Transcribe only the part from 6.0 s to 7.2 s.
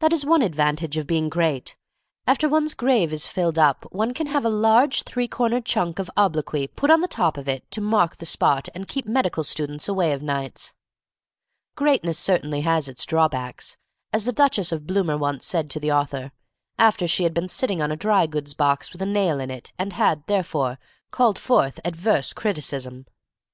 obloquy put on the